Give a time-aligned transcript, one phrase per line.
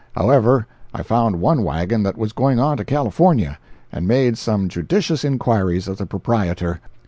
[0.15, 3.59] However, I found one wagon that was going on to California,
[3.91, 6.81] and made some judicious inquiries of the proprietor.